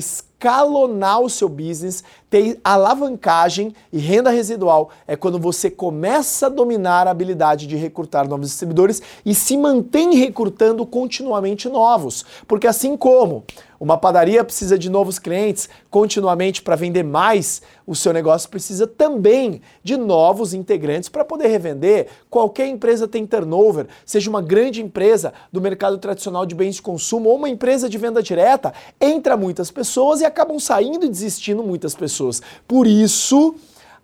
escalonar 0.42 1.20
o 1.20 1.30
seu 1.30 1.48
business, 1.48 2.02
ter 2.28 2.58
alavancagem 2.64 3.72
e 3.92 3.98
renda 3.98 4.30
residual 4.30 4.90
é 5.06 5.14
quando 5.14 5.38
você 5.38 5.70
começa 5.70 6.46
a 6.46 6.48
dominar 6.48 7.06
a 7.06 7.12
habilidade 7.12 7.66
de 7.66 7.76
recrutar 7.76 8.28
novos 8.28 8.48
distribuidores 8.48 9.00
e 9.24 9.34
se 9.34 9.56
mantém 9.56 10.16
recrutando 10.16 10.84
continuamente 10.84 11.68
novos. 11.68 12.24
Porque 12.48 12.66
assim 12.66 12.96
como 12.96 13.44
uma 13.78 13.98
padaria 13.98 14.44
precisa 14.44 14.78
de 14.78 14.88
novos 14.88 15.18
clientes 15.18 15.68
continuamente 15.90 16.62
para 16.62 16.76
vender 16.76 17.02
mais, 17.02 17.60
o 17.84 17.96
seu 17.96 18.12
negócio 18.12 18.48
precisa 18.48 18.86
também 18.86 19.60
de 19.82 19.96
novos 19.96 20.54
integrantes 20.54 21.08
para 21.08 21.24
poder 21.24 21.48
revender. 21.48 22.06
Qualquer 22.30 22.68
empresa 22.68 23.08
tem 23.08 23.26
turnover, 23.26 23.88
seja 24.06 24.30
uma 24.30 24.40
grande 24.40 24.80
empresa 24.80 25.34
do 25.50 25.60
mercado 25.60 25.98
tradicional 25.98 26.46
de 26.46 26.54
bens 26.54 26.76
de 26.76 26.82
consumo 26.82 27.28
ou 27.28 27.36
uma 27.36 27.48
empresa 27.48 27.88
de 27.88 27.98
venda 27.98 28.22
direta, 28.22 28.72
entra 29.00 29.36
muitas 29.36 29.68
pessoas 29.70 30.20
e 30.20 30.24
acabam 30.32 30.58
saindo 30.58 31.04
e 31.04 31.08
desistindo 31.08 31.62
muitas 31.62 31.94
pessoas. 31.94 32.42
Por 32.66 32.86
isso, 32.86 33.54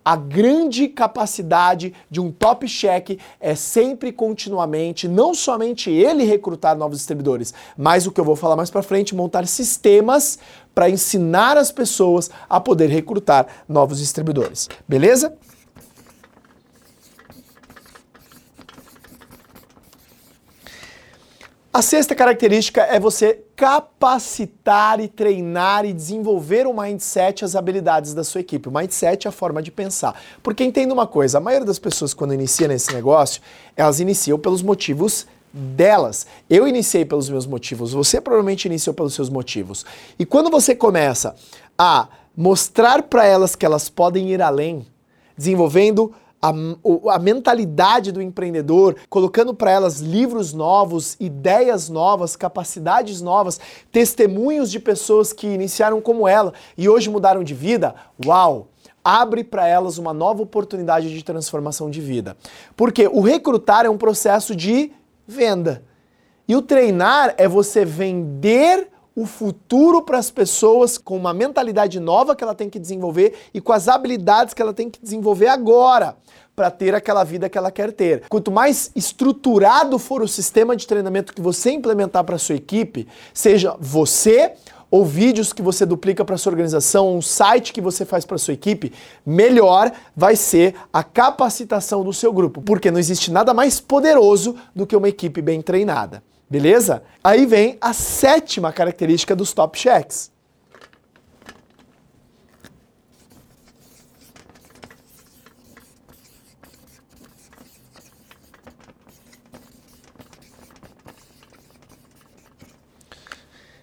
a 0.03 0.15
grande 0.15 0.87
capacidade 0.87 1.93
de 2.09 2.21
um 2.21 2.31
top 2.31 2.67
check 2.67 3.19
é 3.39 3.53
sempre 3.53 4.11
continuamente, 4.11 5.07
não 5.07 5.33
somente 5.33 5.91
ele 5.91 6.23
recrutar 6.23 6.77
novos 6.77 6.97
distribuidores, 6.97 7.53
mas 7.77 8.07
o 8.07 8.11
que 8.11 8.19
eu 8.19 8.25
vou 8.25 8.35
falar 8.35 8.55
mais 8.55 8.69
para 8.69 8.81
frente, 8.81 9.13
montar 9.13 9.45
sistemas 9.45 10.39
para 10.73 10.89
ensinar 10.89 11.57
as 11.57 11.71
pessoas 11.71 12.29
a 12.49 12.59
poder 12.59 12.89
recrutar 12.89 13.45
novos 13.67 13.99
distribuidores. 13.99 14.69
Beleza? 14.87 15.37
A 21.71 21.83
sexta 21.83 22.15
característica 22.15 22.81
é 22.81 22.99
você 22.99 23.43
capacitar 23.55 24.99
e 24.99 25.07
treinar 25.07 25.85
e 25.85 25.93
desenvolver 25.93 26.65
o 26.65 26.73
mindset, 26.73 27.45
as 27.45 27.55
habilidades 27.55 28.15
da 28.15 28.23
sua 28.23 28.41
equipe. 28.41 28.67
O 28.67 28.71
mindset 28.71 29.27
é 29.27 29.29
a 29.29 29.31
forma 29.31 29.61
de 29.61 29.69
pensar. 29.69 30.19
Porque 30.41 30.63
entenda 30.63 30.91
uma 30.91 31.05
coisa, 31.05 31.37
a 31.37 31.41
maioria 31.41 31.67
das 31.67 31.77
pessoas 31.77 32.11
quando 32.11 32.33
inicia 32.33 32.67
nesse 32.67 32.91
negócio, 32.91 33.39
elas 33.77 33.99
iniciam 33.99 34.39
pelos 34.39 34.63
motivos 34.63 35.27
delas. 35.53 36.25
Eu 36.49 36.67
iniciei 36.67 37.05
pelos 37.05 37.29
meus 37.29 37.45
motivos, 37.45 37.93
você 37.93 38.19
provavelmente 38.19 38.65
iniciou 38.65 38.95
pelos 38.95 39.13
seus 39.13 39.29
motivos. 39.29 39.85
E 40.17 40.25
quando 40.25 40.49
você 40.49 40.73
começa 40.73 41.35
a 41.77 42.07
mostrar 42.35 43.03
para 43.03 43.27
elas 43.27 43.55
que 43.55 43.65
elas 43.65 43.89
podem 43.89 44.31
ir 44.31 44.41
além, 44.41 44.87
desenvolvendo 45.37 46.13
a, 46.41 46.53
a 47.13 47.19
mentalidade 47.19 48.11
do 48.11 48.21
empreendedor, 48.21 48.95
colocando 49.09 49.53
para 49.53 49.71
elas 49.71 49.99
livros 49.99 50.53
novos, 50.53 51.17
ideias 51.19 51.89
novas, 51.89 52.35
capacidades 52.35 53.21
novas, 53.21 53.59
testemunhos 53.91 54.71
de 54.71 54.79
pessoas 54.79 55.33
que 55.33 55.47
iniciaram 55.47 55.99
como 55.99 56.27
ela 56.27 56.53
e 56.77 56.87
hoje 56.87 57.09
mudaram 57.09 57.43
de 57.43 57.53
vida, 57.53 57.95
uau! 58.25 58.67
Abre 59.01 59.45
para 59.45 59.65
elas 59.65 59.97
uma 59.97 60.13
nova 60.13 60.43
oportunidade 60.43 61.13
de 61.13 61.23
transformação 61.23 61.89
de 61.89 62.01
vida. 62.01 62.35
Porque 62.75 63.07
o 63.07 63.21
recrutar 63.21 63.85
é 63.85 63.89
um 63.89 63.97
processo 63.97 64.53
de 64.53 64.91
venda. 65.25 65.83
E 66.47 66.55
o 66.55 66.61
treinar 66.61 67.33
é 67.37 67.47
você 67.47 67.85
vender 67.85 68.89
o 69.15 69.25
futuro 69.25 70.01
para 70.01 70.17
as 70.17 70.31
pessoas 70.31 70.97
com 70.97 71.15
uma 71.15 71.33
mentalidade 71.33 71.99
nova 71.99 72.35
que 72.35 72.43
ela 72.43 72.55
tem 72.55 72.69
que 72.69 72.79
desenvolver 72.79 73.33
e 73.53 73.59
com 73.59 73.73
as 73.73 73.87
habilidades 73.87 74.53
que 74.53 74.61
ela 74.61 74.73
tem 74.73 74.89
que 74.89 75.01
desenvolver 75.01 75.47
agora 75.47 76.15
para 76.55 76.69
ter 76.69 76.93
aquela 76.93 77.23
vida 77.23 77.49
que 77.49 77.57
ela 77.57 77.71
quer 77.71 77.91
ter. 77.91 78.23
Quanto 78.27 78.51
mais 78.51 78.91
estruturado 78.95 79.97
for 79.97 80.21
o 80.21 80.27
sistema 80.27 80.75
de 80.75 80.85
treinamento 80.85 81.33
que 81.33 81.41
você 81.41 81.71
implementar 81.71 82.23
para 82.23 82.37
sua 82.37 82.55
equipe, 82.55 83.07
seja 83.33 83.75
você 83.79 84.53
ou 84.91 85.05
vídeos 85.05 85.53
que 85.53 85.61
você 85.61 85.85
duplica 85.85 86.25
para 86.25 86.37
sua 86.37 86.51
organização, 86.51 87.15
um 87.15 87.21
site 87.21 87.71
que 87.71 87.79
você 87.79 88.05
faz 88.05 88.25
para 88.25 88.37
sua 88.37 88.53
equipe, 88.53 88.91
melhor 89.25 89.91
vai 90.15 90.35
ser 90.35 90.75
a 90.91 91.03
capacitação 91.03 92.03
do 92.03 92.11
seu 92.11 92.33
grupo, 92.33 92.61
porque 92.61 92.89
não 92.89 92.99
existe 92.99 93.31
nada 93.31 93.53
mais 93.53 93.79
poderoso 93.79 94.55
do 94.75 94.87
que 94.87 94.95
uma 94.95 95.07
equipe 95.07 95.41
bem 95.41 95.61
treinada. 95.61 96.23
Beleza? 96.49 97.03
Aí 97.23 97.45
vem 97.45 97.77
a 97.79 97.93
sétima 97.93 98.73
característica 98.73 99.35
dos 99.35 99.53
top 99.53 99.77
checks. 99.77 100.31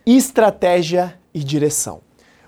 Estratégia 0.04 1.18
e 1.32 1.42
direção. 1.42 2.05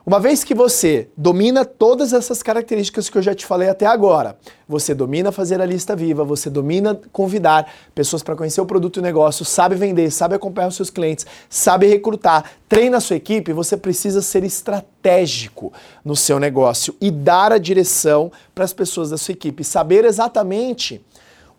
Uma 0.08 0.18
vez 0.18 0.42
que 0.42 0.54
você 0.54 1.10
domina 1.14 1.66
todas 1.66 2.14
essas 2.14 2.42
características 2.42 3.10
que 3.10 3.18
eu 3.18 3.20
já 3.20 3.34
te 3.34 3.44
falei 3.44 3.68
até 3.68 3.84
agora, 3.84 4.38
você 4.66 4.94
domina 4.94 5.30
fazer 5.30 5.60
a 5.60 5.66
lista 5.66 5.94
viva, 5.94 6.24
você 6.24 6.48
domina 6.48 6.98
convidar 7.12 7.70
pessoas 7.94 8.22
para 8.22 8.34
conhecer 8.34 8.58
o 8.62 8.64
produto 8.64 8.96
e 8.96 9.00
o 9.00 9.02
negócio, 9.02 9.44
sabe 9.44 9.74
vender, 9.74 10.10
sabe 10.10 10.34
acompanhar 10.34 10.68
os 10.68 10.76
seus 10.76 10.88
clientes, 10.88 11.26
sabe 11.50 11.86
recrutar, 11.86 12.52
treina 12.66 12.96
a 12.96 13.00
sua 13.00 13.16
equipe, 13.16 13.52
você 13.52 13.76
precisa 13.76 14.22
ser 14.22 14.44
estratégico 14.44 15.74
no 16.02 16.16
seu 16.16 16.40
negócio 16.40 16.94
e 17.02 17.10
dar 17.10 17.52
a 17.52 17.58
direção 17.58 18.32
para 18.54 18.64
as 18.64 18.72
pessoas 18.72 19.10
da 19.10 19.18
sua 19.18 19.32
equipe, 19.32 19.62
saber 19.62 20.06
exatamente 20.06 21.04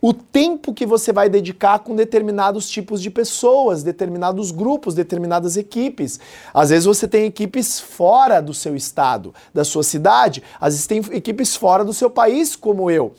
o 0.01 0.13
tempo 0.13 0.73
que 0.73 0.85
você 0.85 1.11
vai 1.11 1.29
dedicar 1.29 1.79
com 1.79 1.95
determinados 1.95 2.69
tipos 2.69 3.01
de 3.01 3.09
pessoas, 3.09 3.83
determinados 3.83 4.51
grupos, 4.51 4.95
determinadas 4.95 5.57
equipes. 5.57 6.19
Às 6.53 6.69
vezes 6.69 6.85
você 6.85 7.07
tem 7.07 7.25
equipes 7.25 7.79
fora 7.79 8.41
do 8.41 8.53
seu 8.53 8.75
estado, 8.75 9.33
da 9.53 9.65
sua 9.65 9.83
cidade, 9.83 10.41
às 10.59 10.73
vezes 10.73 10.87
tem 10.87 10.99
equipes 11.11 11.55
fora 11.55 11.83
do 11.83 11.93
seu 11.93 12.09
país, 12.09 12.55
como 12.55 12.89
eu. 12.89 13.13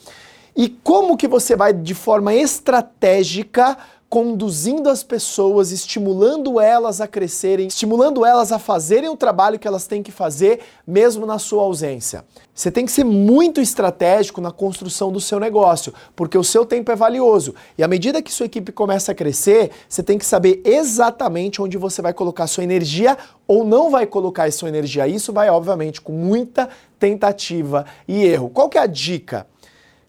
E 0.55 0.69
como 0.69 1.15
que 1.15 1.27
você 1.27 1.55
vai 1.55 1.71
de 1.71 1.93
forma 1.93 2.33
estratégica 2.33 3.77
conduzindo 4.11 4.89
as 4.89 5.03
pessoas, 5.03 5.71
estimulando 5.71 6.59
elas 6.59 6.99
a 6.99 7.07
crescerem, 7.07 7.67
estimulando 7.67 8.25
elas 8.25 8.51
a 8.51 8.59
fazerem 8.59 9.09
o 9.09 9.15
trabalho 9.15 9.57
que 9.57 9.65
elas 9.65 9.87
têm 9.87 10.03
que 10.03 10.11
fazer, 10.11 10.59
mesmo 10.85 11.25
na 11.25 11.39
sua 11.39 11.63
ausência. 11.63 12.25
Você 12.53 12.69
tem 12.69 12.85
que 12.85 12.91
ser 12.91 13.05
muito 13.05 13.61
estratégico 13.61 14.41
na 14.41 14.51
construção 14.51 15.13
do 15.13 15.21
seu 15.21 15.39
negócio, 15.39 15.93
porque 16.13 16.37
o 16.37 16.43
seu 16.43 16.65
tempo 16.65 16.91
é 16.91 16.95
valioso. 16.95 17.55
E 17.77 17.83
à 17.83 17.87
medida 17.87 18.21
que 18.21 18.33
sua 18.33 18.47
equipe 18.47 18.73
começa 18.73 19.13
a 19.13 19.15
crescer, 19.15 19.71
você 19.87 20.03
tem 20.03 20.17
que 20.17 20.25
saber 20.25 20.61
exatamente 20.65 21.61
onde 21.61 21.77
você 21.77 22.01
vai 22.01 22.13
colocar 22.13 22.47
sua 22.47 22.65
energia 22.65 23.17
ou 23.47 23.63
não 23.63 23.89
vai 23.89 24.05
colocar 24.05 24.51
sua 24.51 24.67
energia. 24.67 25.07
Isso 25.07 25.31
vai, 25.31 25.49
obviamente, 25.49 26.01
com 26.01 26.11
muita 26.11 26.67
tentativa 26.99 27.85
e 28.05 28.25
erro. 28.25 28.49
Qual 28.49 28.67
que 28.67 28.77
é 28.77 28.81
a 28.81 28.87
dica 28.87 29.47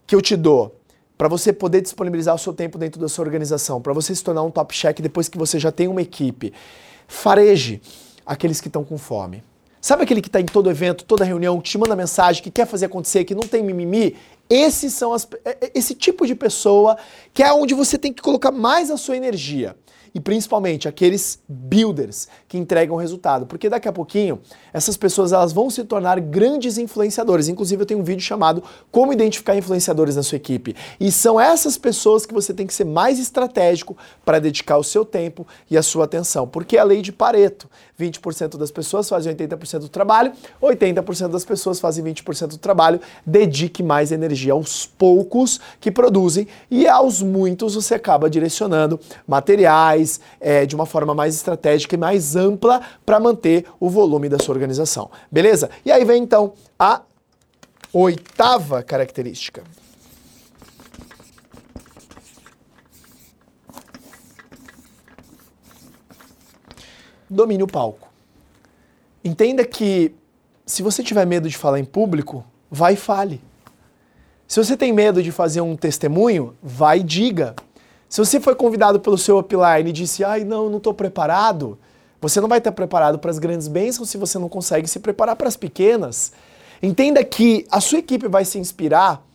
que 0.05 0.13
eu 0.13 0.21
te 0.21 0.35
dou? 0.35 0.82
Para 1.23 1.29
você 1.29 1.53
poder 1.53 1.79
disponibilizar 1.79 2.35
o 2.35 2.37
seu 2.37 2.51
tempo 2.51 2.77
dentro 2.77 2.99
da 2.99 3.07
sua 3.07 3.23
organização, 3.23 3.81
para 3.81 3.93
você 3.93 4.13
se 4.13 4.21
tornar 4.21 4.43
um 4.43 4.51
top 4.51 4.75
check 4.75 4.99
depois 4.99 5.29
que 5.29 5.37
você 5.37 5.57
já 5.57 5.71
tem 5.71 5.87
uma 5.87 6.01
equipe. 6.01 6.51
Fareje 7.07 7.81
aqueles 8.25 8.59
que 8.59 8.67
estão 8.67 8.83
com 8.83 8.97
fome. 8.97 9.41
Sabe 9.79 10.03
aquele 10.03 10.21
que 10.21 10.27
está 10.27 10.41
em 10.41 10.45
todo 10.45 10.69
evento, 10.69 11.05
toda 11.05 11.23
reunião, 11.23 11.61
que 11.61 11.69
te 11.69 11.77
manda 11.77 11.95
mensagem, 11.95 12.43
que 12.43 12.51
quer 12.51 12.67
fazer 12.67 12.87
acontecer, 12.87 13.23
que 13.23 13.33
não 13.33 13.47
tem 13.47 13.63
mimimi? 13.63 14.17
Esses 14.49 14.91
são 14.91 15.13
as, 15.13 15.25
é, 15.45 15.51
é, 15.61 15.71
esse 15.73 15.95
tipo 15.95 16.27
de 16.27 16.35
pessoa 16.35 16.97
que 17.33 17.41
é 17.41 17.53
onde 17.53 17.73
você 17.73 17.97
tem 17.97 18.11
que 18.11 18.21
colocar 18.21 18.51
mais 18.51 18.91
a 18.91 18.97
sua 18.97 19.15
energia 19.15 19.77
e 20.13 20.19
principalmente 20.19 20.87
aqueles 20.87 21.39
builders 21.47 22.27
que 22.47 22.57
entregam 22.57 22.95
resultado, 22.95 23.45
porque 23.45 23.69
daqui 23.69 23.87
a 23.87 23.91
pouquinho 23.91 24.39
essas 24.71 24.95
pessoas 24.95 25.31
elas 25.31 25.51
vão 25.51 25.69
se 25.69 25.83
tornar 25.83 26.19
grandes 26.19 26.77
influenciadores. 26.77 27.47
Inclusive 27.47 27.81
eu 27.81 27.85
tenho 27.85 27.99
um 27.99 28.03
vídeo 28.03 28.21
chamado 28.21 28.63
Como 28.91 29.11
identificar 29.11 29.55
influenciadores 29.55 30.15
na 30.15 30.23
sua 30.23 30.35
equipe. 30.35 30.75
E 30.99 31.11
são 31.11 31.39
essas 31.39 31.77
pessoas 31.77 32.25
que 32.25 32.33
você 32.33 32.53
tem 32.53 32.67
que 32.67 32.73
ser 32.73 32.85
mais 32.85 33.19
estratégico 33.19 33.97
para 34.23 34.39
dedicar 34.39 34.77
o 34.77 34.83
seu 34.83 35.03
tempo 35.03 35.47
e 35.69 35.77
a 35.77 35.83
sua 35.83 36.05
atenção, 36.05 36.47
porque 36.47 36.77
é 36.77 36.79
a 36.79 36.83
lei 36.83 37.01
de 37.01 37.11
Pareto. 37.11 37.69
20% 37.99 38.57
das 38.57 38.71
pessoas 38.71 39.07
fazem 39.07 39.33
80% 39.35 39.79
do 39.79 39.89
trabalho, 39.89 40.33
80% 40.61 41.29
das 41.29 41.45
pessoas 41.45 41.79
fazem 41.79 42.03
20% 42.03 42.47
do 42.47 42.57
trabalho. 42.57 42.99
Dedique 43.25 43.81
mais 43.83 44.11
energia 44.11 44.53
aos 44.53 44.85
poucos 44.85 45.59
que 45.79 45.91
produzem 45.91 46.47
e 46.69 46.87
aos 46.87 47.21
muitos 47.21 47.75
você 47.75 47.95
acaba 47.95 48.29
direcionando 48.29 48.99
materiais 49.27 50.02
é, 50.39 50.65
de 50.65 50.75
uma 50.75 50.85
forma 50.85 51.13
mais 51.13 51.35
estratégica 51.35 51.95
e 51.95 51.97
mais 51.97 52.35
ampla 52.35 52.81
para 53.05 53.19
manter 53.19 53.65
o 53.79 53.89
volume 53.89 54.29
da 54.29 54.39
sua 54.39 54.53
organização. 54.53 55.09
Beleza? 55.31 55.69
E 55.85 55.91
aí 55.91 56.03
vem 56.05 56.23
então 56.23 56.53
a 56.77 57.01
oitava 57.91 58.81
característica. 58.81 59.63
domine 67.33 67.63
o 67.63 67.67
palco. 67.67 68.09
Entenda 69.23 69.65
que 69.65 70.13
se 70.65 70.83
você 70.83 71.03
tiver 71.03 71.25
medo 71.25 71.49
de 71.49 71.57
falar 71.57 71.79
em 71.79 71.85
público, 71.85 72.45
vai 72.69 72.93
e 72.93 72.97
fale. 72.97 73.41
Se 74.47 74.63
você 74.63 74.77
tem 74.77 74.93
medo 74.93 75.23
de 75.23 75.31
fazer 75.31 75.61
um 75.61 75.75
testemunho, 75.75 76.55
vai 76.61 76.99
e 76.99 77.03
diga. 77.03 77.55
Se 78.13 78.23
você 78.23 78.39
foi 78.39 78.53
convidado 78.53 78.99
pelo 78.99 79.17
seu 79.17 79.39
upline 79.39 79.89
e 79.89 79.91
disse, 79.91 80.23
ai 80.23 80.43
não, 80.43 80.69
não 80.69 80.77
estou 80.77 80.93
preparado, 80.93 81.79
você 82.21 82.39
não 82.39 82.47
vai 82.47 82.59
estar 82.59 82.71
preparado 82.71 83.17
para 83.17 83.31
as 83.31 83.39
grandes 83.39 83.67
bênçãos 83.67 84.07
se 84.07 84.19
você 84.19 84.37
não 84.37 84.47
consegue 84.47 84.87
se 84.87 84.99
preparar 84.99 85.35
para 85.35 85.47
as 85.47 85.57
pequenas. 85.57 86.31
Entenda 86.79 87.23
que 87.23 87.65
a 87.71 87.81
sua 87.81 87.97
equipe 87.97 88.27
vai 88.27 88.45
se 88.45 88.59
inspirar, 88.59 89.25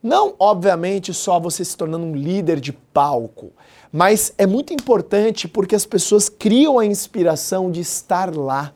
não 0.00 0.36
obviamente 0.38 1.12
só 1.12 1.40
você 1.40 1.64
se 1.64 1.76
tornando 1.76 2.04
um 2.04 2.14
líder 2.14 2.60
de 2.60 2.72
palco, 2.72 3.50
mas 3.90 4.32
é 4.38 4.46
muito 4.46 4.72
importante 4.72 5.48
porque 5.48 5.74
as 5.74 5.84
pessoas 5.84 6.28
criam 6.28 6.78
a 6.78 6.86
inspiração 6.86 7.72
de 7.72 7.80
estar 7.80 8.32
lá. 8.32 8.72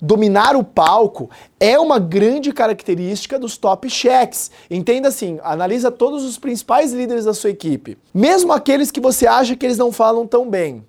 Dominar 0.00 0.56
o 0.56 0.64
palco 0.64 1.28
é 1.58 1.78
uma 1.78 1.98
grande 1.98 2.52
característica 2.52 3.38
dos 3.38 3.58
top 3.58 3.90
checks. 3.90 4.50
Entenda 4.70 5.08
assim, 5.08 5.38
analisa 5.42 5.90
todos 5.90 6.24
os 6.24 6.38
principais 6.38 6.92
líderes 6.92 7.26
da 7.26 7.34
sua 7.34 7.50
equipe, 7.50 7.98
mesmo 8.14 8.52
aqueles 8.52 8.90
que 8.90 9.00
você 9.00 9.26
acha 9.26 9.54
que 9.54 9.66
eles 9.66 9.78
não 9.78 9.92
falam 9.92 10.26
tão 10.26 10.48
bem. 10.48 10.84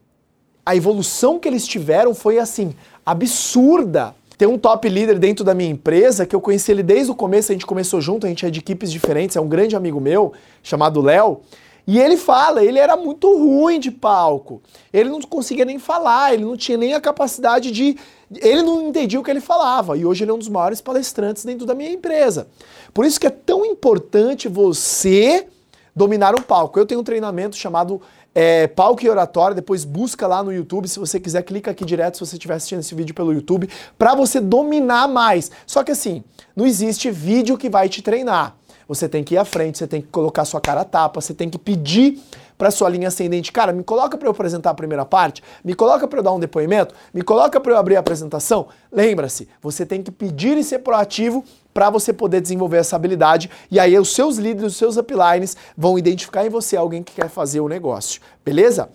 A 0.65 0.75
evolução 0.75 1.39
que 1.39 1.47
eles 1.47 1.67
tiveram 1.67 2.13
foi 2.13 2.39
assim, 2.39 2.73
absurda. 3.05 4.15
Tem 4.37 4.47
um 4.47 4.57
top 4.57 4.87
líder 4.87 5.19
dentro 5.19 5.43
da 5.43 5.53
minha 5.53 5.69
empresa 5.69 6.25
que 6.25 6.35
eu 6.35 6.41
conheci 6.41 6.71
ele 6.71 6.81
desde 6.81 7.11
o 7.11 7.15
começo, 7.15 7.51
a 7.51 7.53
gente 7.53 7.65
começou 7.65 7.99
junto, 7.99 8.25
a 8.25 8.29
gente 8.29 8.45
é 8.45 8.49
de 8.49 8.59
equipes 8.59 8.91
diferentes, 8.91 9.35
é 9.35 9.41
um 9.41 9.47
grande 9.47 9.75
amigo 9.75 9.99
meu, 9.99 10.33
chamado 10.63 11.01
Léo. 11.01 11.41
E 11.85 11.99
ele 11.99 12.17
fala, 12.17 12.63
ele 12.63 12.79
era 12.79 12.95
muito 12.95 13.27
ruim 13.35 13.79
de 13.79 13.91
palco. 13.91 14.61
Ele 14.93 15.09
não 15.09 15.21
conseguia 15.21 15.65
nem 15.65 15.79
falar, 15.79 16.33
ele 16.33 16.45
não 16.45 16.55
tinha 16.55 16.77
nem 16.77 16.93
a 16.93 17.01
capacidade 17.01 17.71
de. 17.71 17.97
Ele 18.35 18.61
não 18.61 18.87
entendia 18.87 19.19
o 19.19 19.23
que 19.23 19.31
ele 19.31 19.41
falava. 19.41 19.97
E 19.97 20.05
hoje 20.05 20.23
ele 20.23 20.31
é 20.31 20.33
um 20.33 20.39
dos 20.39 20.49
maiores 20.49 20.79
palestrantes 20.79 21.43
dentro 21.43 21.65
da 21.65 21.73
minha 21.73 21.91
empresa. 21.91 22.47
Por 22.93 23.05
isso 23.05 23.19
que 23.19 23.27
é 23.27 23.31
tão 23.31 23.65
importante 23.65 24.47
você 24.47 25.47
dominar 25.95 26.33
um 26.35 26.41
palco. 26.41 26.79
Eu 26.79 26.85
tenho 26.85 27.01
um 27.01 27.03
treinamento 27.03 27.55
chamado 27.55 28.01
é, 28.33 28.67
Palco 28.67 29.03
e 29.03 29.09
Oratória, 29.09 29.53
depois 29.53 29.83
busca 29.83 30.25
lá 30.25 30.41
no 30.41 30.53
YouTube, 30.53 30.87
se 30.87 30.99
você 30.99 31.19
quiser, 31.19 31.43
clica 31.43 31.71
aqui 31.71 31.83
direto 31.83 32.15
se 32.15 32.25
você 32.25 32.35
estiver 32.35 32.53
assistindo 32.53 32.79
esse 32.79 32.95
vídeo 32.95 33.13
pelo 33.13 33.33
YouTube, 33.33 33.69
para 33.97 34.15
você 34.15 34.39
dominar 34.39 35.07
mais. 35.07 35.51
Só 35.67 35.83
que 35.83 35.91
assim, 35.91 36.23
não 36.55 36.65
existe 36.65 37.11
vídeo 37.11 37.57
que 37.57 37.69
vai 37.69 37.89
te 37.89 38.01
treinar 38.01 38.55
você 38.91 39.07
tem 39.07 39.23
que 39.23 39.35
ir 39.35 39.37
à 39.37 39.45
frente, 39.45 39.77
você 39.77 39.87
tem 39.87 40.01
que 40.01 40.09
colocar 40.09 40.43
sua 40.43 40.59
cara 40.59 40.81
a 40.81 40.83
tapa, 40.83 41.21
você 41.21 41.33
tem 41.33 41.49
que 41.49 41.57
pedir 41.57 42.19
para 42.57 42.69
sua 42.69 42.89
linha 42.89 43.07
ascendente, 43.07 43.49
cara, 43.49 43.71
me 43.71 43.85
coloca 43.85 44.17
para 44.17 44.27
eu 44.27 44.31
apresentar 44.31 44.71
a 44.71 44.73
primeira 44.73 45.05
parte, 45.05 45.41
me 45.63 45.73
coloca 45.73 46.05
para 46.09 46.19
eu 46.19 46.23
dar 46.23 46.33
um 46.33 46.39
depoimento, 46.39 46.93
me 47.13 47.21
coloca 47.21 47.57
para 47.57 47.71
eu 47.71 47.77
abrir 47.77 47.95
a 47.95 48.01
apresentação. 48.01 48.67
Lembra-se, 48.91 49.47
você 49.61 49.85
tem 49.85 50.03
que 50.03 50.11
pedir 50.11 50.57
e 50.57 50.63
ser 50.63 50.79
proativo 50.79 51.41
para 51.73 51.89
você 51.89 52.11
poder 52.11 52.41
desenvolver 52.41 52.79
essa 52.79 52.97
habilidade 52.97 53.49
e 53.71 53.79
aí 53.79 53.97
os 53.97 54.13
seus 54.13 54.35
líderes, 54.35 54.73
os 54.73 54.77
seus 54.77 54.97
uplines 54.97 55.55
vão 55.77 55.97
identificar 55.97 56.45
em 56.45 56.49
você 56.49 56.75
alguém 56.75 57.01
que 57.01 57.13
quer 57.13 57.29
fazer 57.29 57.61
o 57.61 57.69
negócio. 57.69 58.19
Beleza? 58.43 58.89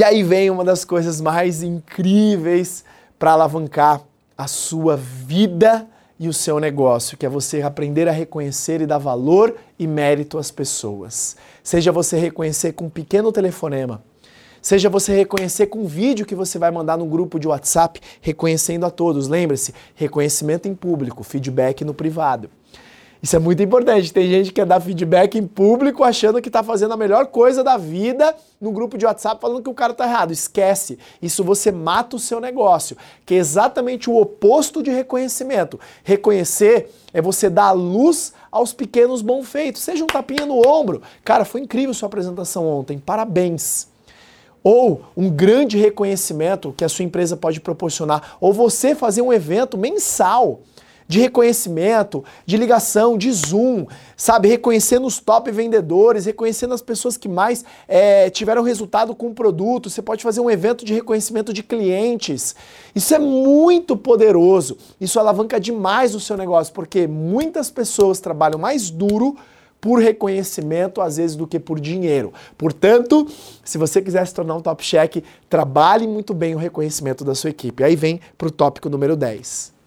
E 0.00 0.02
aí 0.02 0.22
vem 0.22 0.48
uma 0.48 0.64
das 0.64 0.82
coisas 0.82 1.20
mais 1.20 1.62
incríveis 1.62 2.86
para 3.18 3.32
alavancar 3.32 4.00
a 4.34 4.46
sua 4.46 4.96
vida 4.96 5.86
e 6.18 6.26
o 6.26 6.32
seu 6.32 6.58
negócio, 6.58 7.18
que 7.18 7.26
é 7.26 7.28
você 7.28 7.60
aprender 7.60 8.08
a 8.08 8.10
reconhecer 8.10 8.80
e 8.80 8.86
dar 8.86 8.96
valor 8.96 9.54
e 9.78 9.86
mérito 9.86 10.38
às 10.38 10.50
pessoas. 10.50 11.36
Seja 11.62 11.92
você 11.92 12.18
reconhecer 12.18 12.72
com 12.72 12.86
um 12.86 12.88
pequeno 12.88 13.30
telefonema, 13.30 14.02
seja 14.62 14.88
você 14.88 15.14
reconhecer 15.14 15.66
com 15.66 15.80
um 15.80 15.86
vídeo 15.86 16.24
que 16.24 16.34
você 16.34 16.58
vai 16.58 16.70
mandar 16.70 16.96
no 16.96 17.04
grupo 17.04 17.38
de 17.38 17.46
WhatsApp, 17.46 18.00
reconhecendo 18.22 18.86
a 18.86 18.90
todos. 18.90 19.28
Lembre-se, 19.28 19.74
reconhecimento 19.94 20.66
em 20.66 20.74
público, 20.74 21.22
feedback 21.22 21.84
no 21.84 21.92
privado. 21.92 22.48
Isso 23.22 23.36
é 23.36 23.38
muito 23.38 23.62
importante. 23.62 24.12
Tem 24.12 24.26
gente 24.28 24.46
que 24.46 24.54
quer 24.54 24.66
dar 24.66 24.80
feedback 24.80 25.36
em 25.36 25.46
público 25.46 26.02
achando 26.02 26.40
que 26.40 26.48
está 26.48 26.62
fazendo 26.62 26.94
a 26.94 26.96
melhor 26.96 27.26
coisa 27.26 27.62
da 27.62 27.76
vida 27.76 28.34
no 28.58 28.72
grupo 28.72 28.96
de 28.96 29.04
WhatsApp 29.04 29.40
falando 29.40 29.62
que 29.62 29.68
o 29.68 29.74
cara 29.74 29.92
está 29.92 30.06
errado. 30.06 30.32
Esquece. 30.32 30.98
Isso 31.20 31.44
você 31.44 31.70
mata 31.70 32.16
o 32.16 32.18
seu 32.18 32.40
negócio, 32.40 32.96
que 33.26 33.34
é 33.34 33.36
exatamente 33.36 34.08
o 34.08 34.16
oposto 34.16 34.82
de 34.82 34.90
reconhecimento. 34.90 35.78
Reconhecer 36.02 36.90
é 37.12 37.20
você 37.20 37.50
dar 37.50 37.72
luz 37.72 38.32
aos 38.50 38.72
pequenos 38.72 39.20
bons 39.20 39.46
feitos. 39.46 39.82
Seja 39.82 40.02
um 40.02 40.06
tapinha 40.06 40.46
no 40.46 40.66
ombro. 40.66 41.02
Cara, 41.22 41.44
foi 41.44 41.60
incrível 41.60 41.92
sua 41.92 42.06
apresentação 42.06 42.66
ontem. 42.66 42.98
Parabéns 42.98 43.88
ou 44.62 45.02
um 45.16 45.30
grande 45.30 45.78
reconhecimento 45.78 46.74
que 46.76 46.84
a 46.84 46.88
sua 46.88 47.02
empresa 47.02 47.34
pode 47.34 47.60
proporcionar, 47.60 48.36
ou 48.40 48.52
você 48.52 48.94
fazer 48.94 49.22
um 49.22 49.32
evento 49.32 49.78
mensal 49.78 50.60
de 51.10 51.18
reconhecimento, 51.18 52.24
de 52.46 52.56
ligação, 52.56 53.18
de 53.18 53.32
zoom, 53.32 53.84
sabe? 54.16 54.46
Reconhecendo 54.46 55.08
os 55.08 55.18
top 55.18 55.50
vendedores, 55.50 56.24
reconhecendo 56.24 56.72
as 56.72 56.80
pessoas 56.80 57.16
que 57.16 57.28
mais 57.28 57.64
é, 57.88 58.30
tiveram 58.30 58.62
resultado 58.62 59.12
com 59.12 59.26
o 59.26 59.34
produto. 59.34 59.90
Você 59.90 60.00
pode 60.00 60.22
fazer 60.22 60.40
um 60.40 60.48
evento 60.48 60.84
de 60.84 60.94
reconhecimento 60.94 61.52
de 61.52 61.64
clientes. 61.64 62.54
Isso 62.94 63.12
é 63.12 63.18
muito 63.18 63.96
poderoso. 63.96 64.78
Isso 65.00 65.18
alavanca 65.18 65.58
demais 65.58 66.14
o 66.14 66.20
seu 66.20 66.36
negócio, 66.36 66.72
porque 66.72 67.08
muitas 67.08 67.72
pessoas 67.72 68.20
trabalham 68.20 68.60
mais 68.60 68.88
duro 68.88 69.36
por 69.80 69.98
reconhecimento, 70.00 71.00
às 71.00 71.16
vezes, 71.16 71.34
do 71.34 71.44
que 71.44 71.58
por 71.58 71.80
dinheiro. 71.80 72.32
Portanto, 72.56 73.26
se 73.64 73.78
você 73.78 74.00
quiser 74.00 74.24
se 74.28 74.34
tornar 74.34 74.54
um 74.54 74.60
top 74.60 74.84
check, 74.84 75.24
trabalhe 75.48 76.06
muito 76.06 76.32
bem 76.32 76.54
o 76.54 76.58
reconhecimento 76.58 77.24
da 77.24 77.34
sua 77.34 77.50
equipe. 77.50 77.82
Aí 77.82 77.96
vem 77.96 78.20
para 78.38 78.46
o 78.46 78.50
tópico 78.52 78.88
número 78.88 79.16
10. 79.16 79.79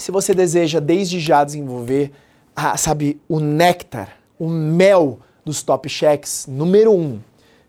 Se 0.00 0.10
você 0.10 0.32
deseja 0.32 0.80
desde 0.80 1.20
já 1.20 1.44
desenvolver, 1.44 2.10
a, 2.56 2.74
sabe, 2.78 3.20
o 3.28 3.38
néctar, 3.38 4.16
o 4.38 4.48
mel 4.48 5.18
dos 5.44 5.62
top 5.62 5.90
checks, 5.90 6.46
número 6.48 6.90
um, 6.92 7.20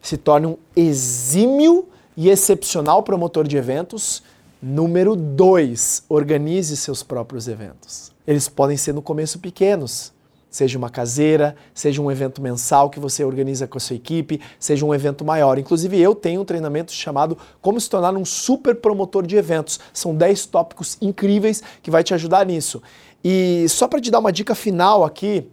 se 0.02 0.16
torne 0.16 0.48
um 0.48 0.58
exímio 0.74 1.90
e 2.16 2.30
excepcional 2.30 3.04
promotor 3.04 3.46
de 3.46 3.58
eventos. 3.58 4.24
Número 4.62 5.14
dois, 5.16 6.04
organize 6.08 6.78
seus 6.78 7.04
próprios 7.04 7.50
eventos. 7.50 8.14
Eles 8.26 8.48
podem 8.48 8.78
ser 8.78 8.94
no 8.94 9.02
começo 9.02 9.38
pequenos, 9.38 10.14
seja 10.52 10.78
uma 10.78 10.90
caseira, 10.90 11.56
seja 11.74 12.02
um 12.02 12.12
evento 12.12 12.42
mensal 12.42 12.90
que 12.90 13.00
você 13.00 13.24
organiza 13.24 13.66
com 13.66 13.78
a 13.78 13.82
sua 13.82 13.96
equipe, 13.96 14.42
seja 14.60 14.86
um 14.86 14.94
evento 14.94 15.24
maior. 15.24 15.58
Inclusive, 15.58 15.98
eu 15.98 16.14
tenho 16.14 16.42
um 16.42 16.46
treinamento 16.46 16.92
chamado 16.92 17.38
Como 17.62 17.80
se 17.80 17.90
tornar 17.90 18.14
um 18.14 18.26
super 18.26 18.76
promotor 18.76 19.26
de 19.26 19.38
eventos. 19.38 19.80
São 19.94 20.14
10 20.14 20.48
tópicos 20.48 20.98
incríveis 21.02 21.64
que 21.82 21.90
vai 21.90 22.04
te 22.04 22.14
ajudar 22.14 22.46
nisso. 22.46 22.84
E 23.24 23.66
só 23.70 23.88
para 23.88 24.02
te 24.02 24.12
dar 24.12 24.20
uma 24.20 24.32
dica 24.32 24.54
final 24.54 25.06
aqui, 25.06 25.48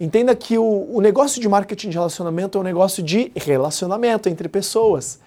entenda 0.00 0.34
que 0.34 0.56
o, 0.56 0.88
o, 0.92 1.00
negócio 1.02 1.42
de 1.42 1.48
marketing 1.48 1.90
de 1.90 1.96
relacionamento 1.96 2.56
é 2.56 2.60
um 2.60 2.64
negócio 2.64 3.02
de 3.02 3.30
relacionamento 3.36 4.30
entre 4.30 4.48
pessoas. 4.48 5.20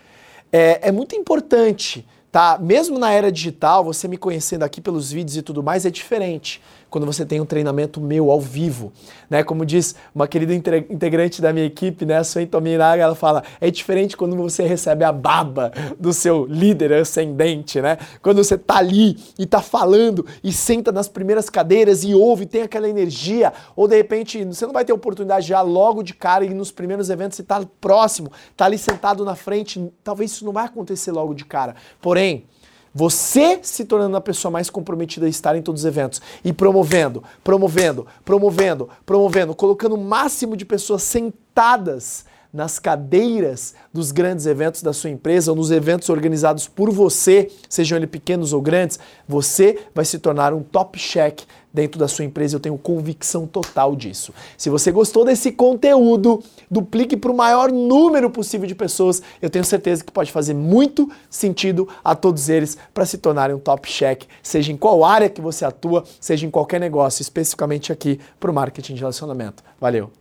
É, 0.51 0.87
é 0.87 0.91
muito 0.91 1.15
importante, 1.15 2.07
tá? 2.31 2.57
Mesmo 2.59 2.97
na 2.97 3.11
era 3.11 3.31
digital, 3.31 3.83
você 3.83 4.07
me 4.07 4.17
conhecendo 4.17 4.63
aqui 4.63 4.81
pelos 4.81 5.11
vídeos 5.11 5.37
e 5.37 5.41
tudo 5.43 5.61
mais, 5.61 5.85
é 5.85 5.91
diferente 5.91 6.59
quando 6.91 7.05
você 7.05 7.25
tem 7.25 7.39
um 7.39 7.45
treinamento 7.45 8.01
meu 8.01 8.29
ao 8.29 8.41
vivo, 8.41 8.91
né? 9.29 9.43
Como 9.43 9.65
diz 9.65 9.95
uma 10.13 10.27
querida 10.27 10.53
integrante 10.53 11.41
da 11.41 11.53
minha 11.53 11.65
equipe, 11.65 12.05
né, 12.05 12.17
a 12.17 12.23
Suen 12.23 12.45
Tominaga, 12.45 13.01
ela 13.01 13.15
fala, 13.15 13.43
é 13.61 13.71
diferente 13.71 14.17
quando 14.17 14.35
você 14.35 14.63
recebe 14.63 15.05
a 15.05 15.11
baba 15.11 15.71
do 15.97 16.11
seu 16.11 16.45
líder 16.45 16.91
ascendente, 16.93 17.81
né? 17.81 17.97
Quando 18.21 18.43
você 18.43 18.57
tá 18.57 18.77
ali 18.77 19.17
e 19.39 19.45
tá 19.45 19.61
falando 19.61 20.25
e 20.43 20.51
senta 20.51 20.91
nas 20.91 21.07
primeiras 21.07 21.49
cadeiras 21.49 22.03
e 22.03 22.13
ouve, 22.13 22.45
tem 22.45 22.63
aquela 22.63 22.89
energia, 22.89 23.53
ou 23.73 23.87
de 23.87 23.95
repente 23.95 24.43
você 24.43 24.65
não 24.65 24.73
vai 24.73 24.83
ter 24.83 24.91
oportunidade 24.91 25.47
já 25.47 25.61
logo 25.61 26.03
de 26.03 26.13
cara 26.13 26.43
e 26.43 26.53
nos 26.53 26.71
primeiros 26.71 27.09
eventos 27.09 27.37
você 27.37 27.43
tá 27.43 27.65
próximo, 27.79 28.29
tá 28.57 28.65
ali 28.65 28.77
sentado 28.77 29.23
na 29.23 29.35
frente, 29.35 29.91
talvez 30.03 30.31
isso 30.31 30.43
não 30.43 30.51
vai 30.51 30.65
acontecer 30.65 31.13
logo 31.13 31.33
de 31.33 31.45
cara. 31.45 31.73
Porém, 32.01 32.45
você 32.93 33.59
se 33.63 33.85
tornando 33.85 34.17
a 34.17 34.21
pessoa 34.21 34.51
mais 34.51 34.69
comprometida 34.69 35.25
a 35.25 35.29
estar 35.29 35.55
em 35.55 35.61
todos 35.61 35.81
os 35.81 35.85
eventos 35.85 36.21
e 36.43 36.51
promovendo, 36.51 37.23
promovendo, 37.43 38.05
promovendo, 38.25 38.89
promovendo, 39.05 39.55
colocando 39.55 39.95
o 39.95 40.03
máximo 40.03 40.57
de 40.57 40.65
pessoas 40.65 41.03
sentadas 41.03 42.25
nas 42.53 42.79
cadeiras 42.79 43.73
dos 43.93 44.11
grandes 44.11 44.45
eventos 44.45 44.83
da 44.83 44.91
sua 44.91 45.09
empresa 45.09 45.51
ou 45.51 45.55
nos 45.55 45.71
eventos 45.71 46.09
organizados 46.09 46.67
por 46.67 46.91
você, 46.91 47.49
sejam 47.69 47.97
eles 47.97 48.09
pequenos 48.09 48.51
ou 48.51 48.61
grandes, 48.61 48.99
você 49.27 49.79
vai 49.95 50.03
se 50.03 50.19
tornar 50.19 50.53
um 50.53 50.61
top 50.61 50.99
check 50.99 51.41
dentro 51.73 51.99
da 51.99 52.07
sua 52.07 52.25
empresa. 52.25 52.55
Eu 52.55 52.59
tenho 52.59 52.77
convicção 52.77 53.47
total 53.47 53.95
disso. 53.95 54.33
Se 54.57 54.69
você 54.69 54.91
gostou 54.91 55.25
desse 55.25 55.51
conteúdo, 55.51 56.43
duplique 56.69 57.17
para 57.17 57.31
o 57.31 57.35
maior 57.35 57.71
número 57.71 58.29
possível 58.29 58.67
de 58.67 58.75
pessoas. 58.75 59.21
Eu 59.41 59.49
tenho 59.49 59.65
certeza 59.65 60.03
que 60.03 60.11
pode 60.11 60.31
fazer 60.31 60.53
muito 60.53 61.09
sentido 61.29 61.87
a 62.03 62.15
todos 62.15 62.49
eles 62.49 62.77
para 62.93 63.05
se 63.05 63.17
tornarem 63.17 63.55
um 63.55 63.59
top 63.59 63.89
check, 63.89 64.23
seja 64.41 64.71
em 64.71 64.77
qual 64.77 65.03
área 65.03 65.29
que 65.29 65.41
você 65.41 65.65
atua, 65.65 66.03
seja 66.19 66.45
em 66.45 66.51
qualquer 66.51 66.79
negócio, 66.79 67.21
especificamente 67.21 67.91
aqui 67.91 68.19
para 68.39 68.51
o 68.51 68.53
marketing 68.53 68.95
de 68.95 68.99
relacionamento. 68.99 69.63
Valeu! 69.79 70.20